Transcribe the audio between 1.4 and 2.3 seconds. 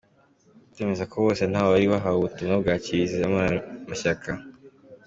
ntawari wahawe